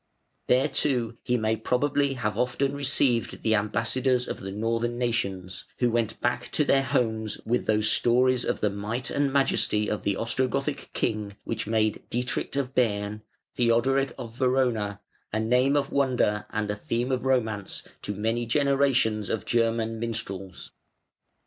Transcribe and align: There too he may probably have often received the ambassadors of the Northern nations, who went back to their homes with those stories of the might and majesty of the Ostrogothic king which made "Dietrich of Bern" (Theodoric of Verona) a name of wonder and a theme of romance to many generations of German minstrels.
There 0.47 0.67
too 0.67 1.19
he 1.21 1.37
may 1.37 1.55
probably 1.55 2.13
have 2.13 2.35
often 2.35 2.73
received 2.73 3.43
the 3.43 3.53
ambassadors 3.53 4.27
of 4.27 4.39
the 4.39 4.51
Northern 4.51 4.97
nations, 4.97 5.65
who 5.77 5.91
went 5.91 6.19
back 6.19 6.45
to 6.53 6.63
their 6.65 6.81
homes 6.81 7.37
with 7.45 7.67
those 7.67 7.87
stories 7.91 8.43
of 8.43 8.61
the 8.61 8.71
might 8.71 9.11
and 9.11 9.31
majesty 9.31 9.87
of 9.91 10.01
the 10.01 10.15
Ostrogothic 10.15 10.91
king 10.93 11.35
which 11.43 11.67
made 11.67 12.01
"Dietrich 12.09 12.55
of 12.55 12.73
Bern" 12.73 13.21
(Theodoric 13.53 14.15
of 14.17 14.35
Verona) 14.35 15.01
a 15.31 15.39
name 15.39 15.77
of 15.77 15.91
wonder 15.91 16.47
and 16.49 16.71
a 16.71 16.75
theme 16.75 17.11
of 17.11 17.23
romance 17.23 17.83
to 18.01 18.15
many 18.15 18.47
generations 18.47 19.29
of 19.29 19.45
German 19.45 19.99
minstrels. 19.99 20.71